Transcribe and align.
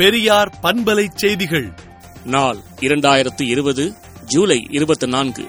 பெரியார் 0.00 0.58
பண்பலை 0.62 1.08
செய்திகள். 1.14 1.72
நாள் 2.24 2.56
இரண்டாயிரத்து 2.80 3.42
இருபது 3.42 3.94
ஜூலை 4.24 4.66
இருபத்தி 4.70 5.06
நான்கு. 5.06 5.44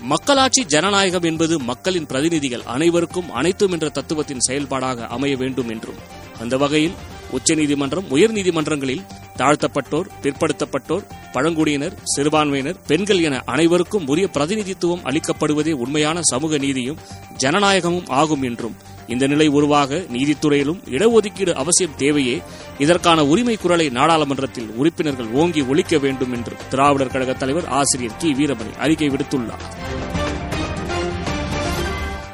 மக்களாட்சி 0.00 0.64
ஜனநாயகம் 0.64 1.22
என்பது 1.22 1.60
மக்களின் 1.60 2.06
பிரதிநிதிகள் 2.06 2.62
அனைவருக்கும் 2.62 3.30
அனைத்தும் 3.30 3.72
என்ற 3.72 3.88
தத்துவத்தின் 3.88 4.40
செயல்பாடாக 4.40 5.06
அமைய 5.06 5.36
வேண்டும் 5.36 5.68
என்றும் 5.68 5.96
அந்த 6.38 6.56
வகையில் 6.56 6.92
உச்சநீதிமன்றம் 7.30 8.04
உயர்நீதிமன்றங்களில் 8.10 9.04
தாழ்த்தப்பட்டோர் 9.36 10.08
பிற்படுத்தப்பட்டோர் 10.22 11.04
பழங்குடியினர் 11.32 11.94
சிறுபான்மையினர் 12.04 12.80
பெண்கள் 12.86 13.18
என 13.18 13.42
அனைவருக்கும் 13.44 14.06
உரிய 14.06 14.28
பிரதிநிதித்துவம் 14.28 15.04
அளிக்கப்படுவதே 15.04 15.72
உண்மையான 15.72 16.20
சமூக 16.22 16.58
நீதியும் 16.58 16.98
ஜனநாயகமும் 17.38 18.08
ஆகும் 18.08 18.42
என்றும் 18.42 18.76
இந்த 19.12 19.26
நிலை 19.26 19.46
உருவாக 19.48 19.94
நீதித்துறையிலும் 20.12 20.80
இடஒதுக்கீடு 20.96 21.52
அவசியம் 21.62 21.96
தேவையே. 21.96 22.36
இதற்கான 22.78 23.24
உரிமை 23.24 23.56
குரலை 23.56 23.86
நாடாளுமன்றத்தில் 23.88 24.70
உறுப்பினர்கள் 24.80 25.30
ஓங்கி 25.40 25.62
ஒழிக்க 25.62 25.98
வேண்டும் 25.98 26.32
என்று 26.32 26.54
திராவிடர் 26.70 27.12
கழக 27.14 27.32
தலைவர் 27.32 27.68
ஆசிரியர் 27.80 28.18
கி. 28.18 28.30
வீரமணி 28.32 28.72
அறிக்கை 28.78 29.08
விடுத்துள்ளார். 29.08 29.64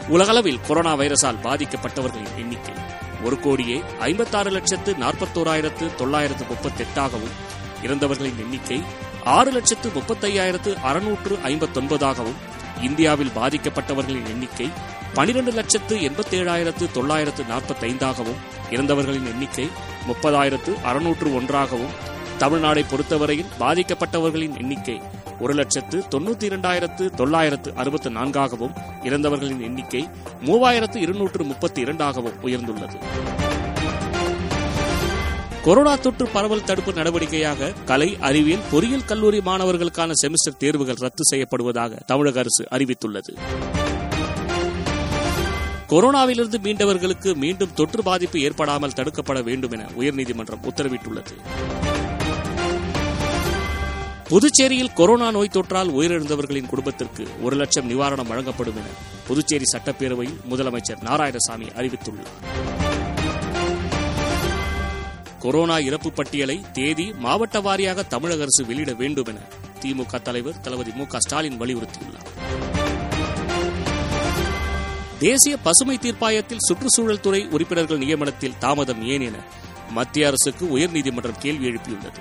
உலகளவில் 0.09 0.61
கொரோனா 0.67 0.93
வைரஸால் 0.97 1.43
பாதிக்கப்பட்டவர்களின் 1.43 2.37
எண்ணிக்கை 2.37 2.75
ஒரு 3.25 3.41
கோடியே 3.41 3.77
ஐம்பத்தாறு 3.99 4.51
லட்சத்து 4.51 4.93
நாற்பத்தோராயிரத்து 4.93 5.87
தொள்ளாயிரத்து 5.95 6.45
முப்பத்தி 6.49 6.85
எட்டாகவும் 6.85 7.35
இறந்தவர்களின் 7.83 8.39
எண்ணிக்கை 8.39 8.79
ஆறு 9.25 9.51
லட்சத்து 9.51 9.89
முப்பத்தையாயிரத்து 9.89 10.71
அறுநூற்று 10.83 11.35
ஐம்பத்தொன்பதாகவும் 11.45 12.39
இந்தியாவில் 12.83 13.35
பாதிக்கப்பட்டவர்களின் 13.37 14.29
எண்ணிக்கை 14.29 14.69
பனிரெண்டு 15.15 15.53
லட்சத்து 15.53 15.97
எண்பத்தேழாயிரத்து 15.97 16.91
தொள்ளாயிரத்து 16.93 17.43
நாற்பத்தைந்தாகவும் 17.43 18.41
இறந்தவர்களின் 18.71 19.27
எண்ணிக்கை 19.27 19.69
முப்பதாயிரத்து 20.07 20.73
அறுநூற்று 20.85 21.35
ஒன்றாகவும் 21.35 21.95
தமிழ்நாடை 22.39 22.85
பொறுத்தவரையில் 22.91 23.53
பாதிக்கப்பட்டவர்களின் 23.61 24.59
எண்ணிக்கை 24.59 25.01
ஒரு 25.41 25.55
லட்சத்து 25.55 26.05
தொண்ணூத்தி 26.11 26.47
இரண்டாயிரத்து 26.49 27.15
தொள்ளாயிரத்து 27.15 27.75
அறுபத்து 27.75 28.11
நான்காகவும் 28.11 28.75
இறந்தவர்களின் 29.03 29.61
எண்ணிக்கை 29.61 30.09
மூவாயிரத்து 30.45 30.97
இருநூற்று 30.97 31.45
முப்பத்தி 31.45 31.83
இரண்டாகவும் 31.85 32.39
உயர்ந்துள்ளது. 32.43 32.99
கொரோனா 35.65 35.97
தொற்று 35.97 36.29
பரவல் 36.33 36.65
தடுப்பு 36.65 36.93
நடவடிக்கையாக 36.93 37.85
கலை 37.85 38.17
அறிவியல் 38.21 38.61
பொறியியல் 38.71 39.05
கல்லூரி 39.05 39.39
மாணவர்களுக்கான 39.39 40.13
செமஸ்டர் 40.23 40.57
தேர்வுகள் 40.59 40.95
ரத்து 40.95 41.23
செய்யப்படுவதாக 41.31 41.99
தமிழக 42.07 42.39
அரசு 42.39 42.67
அறிவித்துள்ளது. 42.71 43.35
கொரோனாவிலிருந்து 45.89 46.57
மீண்டவர்களுக்கு 46.63 47.35
மீண்டும் 47.35 47.75
தொற்று 47.75 48.03
பாதிப்பு 48.03 48.41
ஏற்படாமல் 48.41 48.91
தடுக்கப்பட 48.91 49.43
வேண்டும் 49.43 49.71
என 49.71 49.85
உயர்நீதிமன்றம் 49.99 50.61
உத்தரவிட்டுள்ளது. 50.63 51.35
புதுச்சேரியில் 54.29 54.93
கொரோனா 54.93 55.31
நோய் 55.31 55.51
தொற்றால் 55.53 55.91
உயிரிழந்தவர்களின் 55.91 56.67
குடும்பத்திற்கு 56.67 57.27
ஒரு 57.43 57.57
லட்சம் 57.57 57.91
நிவாரணம் 57.91 58.27
வழங்கப்படும் 58.27 58.77
என 58.77 58.85
புதுச்சேரி 59.27 59.65
சட்டப்பேரவையில் 59.77 60.39
முதலமைச்சர் 60.51 61.03
நாராயணசாமி 61.05 61.69
அறிவித்துள்ளார். 61.77 62.35
கொரோனா 65.39 65.79
இறப்பு 65.79 66.13
பட்டியலை 66.13 66.65
தேதி 66.73 67.13
மாவட்ட 67.13 67.61
வாரியாக 67.61 68.07
தமிழக 68.07 68.41
அரசு 68.41 68.67
வெளியிட 68.67 68.93
வேண்டும் 68.93 69.27
என 69.27 69.39
திமுக 69.81 70.23
தலைவர் 70.23 70.61
தளபதி 70.61 70.91
மு 70.95 71.05
ஸ்டாலின் 71.17 71.61
வலியுறுத்தியுள்ளார். 71.61 72.27
தேசிய 75.21 75.57
பசுமை 75.57 75.99
தீர்ப்பாயத்தில் 75.99 76.57
சுற்றுச்சூழல் 76.59 77.21
துறை 77.21 77.49
உறுப்பினர்கள் 77.49 77.99
நியமனத்தில் 77.99 78.59
தாமதம் 78.59 79.07
ஏன் 79.07 79.21
என 79.21 79.37
மத்திய 79.91 80.27
அரசுக்கு 80.27 80.79
உயர்நீதிமன்றம் 80.79 81.39
கேள்வி 81.39 81.69
எழுப்பியுள்ளது. 81.69 82.13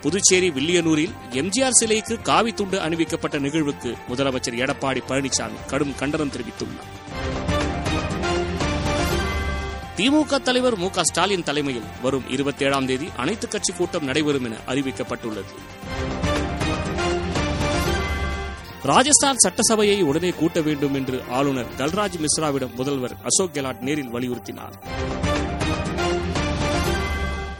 புதுச்சேரி 0.00 0.50
வில்லியனூரில் 0.50 1.12
எம்ஜிஆர் 1.30 1.70
சிலைக்கு 1.70 2.22
காவி 2.22 2.52
துண்டு 2.52 2.78
அணிவிக்கப்பட்ட 2.78 3.38
நிகழ்வுக்கு 3.38 3.96
முதலமைச்சர் 4.08 4.58
எடப்பாடி 4.58 5.02
பழனிசாமி 5.08 5.66
கடும் 5.66 5.94
கண்டனம் 5.94 6.30
தெரிவித்துள்ளார். 6.30 7.22
திமுக 9.96 10.42
தலைவர் 10.42 10.76
மு 10.76 10.88
ஸ்டாலின் 11.00 11.42
தலைமையில் 11.42 11.84
வரும் 12.02 12.30
இருபத்தி 12.30 12.64
ஏழாம் 12.64 12.86
தேதி 12.86 13.08
அனைத்துக் 13.16 13.50
கட்சி 13.50 13.72
கூட்டம் 13.72 14.04
நடைபெறும் 14.04 14.44
என 14.44 14.56
அறிவிக்கப்பட்டுள்ளது. 14.68 15.54
ராஜஸ்தான் 18.84 19.36
சட்டசபையை 19.36 20.02
உடனே 20.02 20.30
கூட்ட 20.30 20.60
வேண்டும் 20.60 20.94
என்று 20.94 21.22
ஆளுநர் 21.30 21.66
கல்ராஜ் 21.76 22.18
மிஸ்ராவிடம் 22.18 22.74
முதல்வர் 22.74 23.16
அசோக் 23.22 23.50
கெலாட் 23.52 23.80
நேரில் 23.80 24.12
வலியுறுத்தினார். 24.14 24.74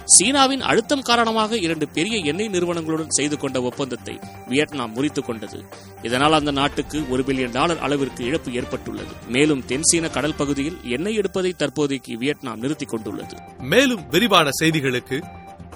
சீனாவின் 0.04 0.60
அழுத்தம் 0.60 1.02
காரணமாக 1.02 1.56
இரண்டு 1.56 1.88
பெரிய 1.88 2.16
எண்ணெய் 2.16 2.48
நிறுவனங்களுடன் 2.48 3.08
செய்து 3.08 3.38
கொண்ட 3.38 3.62
ஒப்பந்தத்தை 3.62 4.18
வியட்நாம் 4.48 4.92
முறித்துக் 4.92 5.26
கொண்டது. 5.26 5.64
இதனால் 6.02 6.32
அந்த 6.32 6.50
நாட்டுக்கு 6.50 7.10
ஒரு 7.10 7.22
பில்லியன் 7.22 7.52
டாலர் 7.52 7.78
அளவிற்கு 7.78 8.24
இழப்பு 8.24 8.52
ஏற்பட்டுள்ளது. 8.52 9.12
மேலும் 9.28 9.64
தென்சீன 9.66 10.10
கடல் 10.10 10.36
பகுதியில் 10.36 10.76
எண்ணெய் 10.84 11.14
எடுப்பதை 11.14 11.52
தற்போதைக்கு 11.52 12.18
வியட்நாம் 12.18 12.58
நிறுத்திக் 12.58 12.88
கொண்டுள்ளது. 12.88 13.36
மேலும் 13.58 14.08
விரிவான 14.08 14.48
செய்திகளுக்கு 14.62 15.22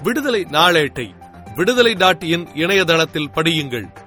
விடுதலை 0.03 0.47
நாளேட்டை 0.51 1.09
விடுதலை 1.55 1.95
டாட் 1.95 2.23
இன் 2.23 2.49
இணையதளத்தில் 2.55 3.31
படியுங்கள். 3.35 4.07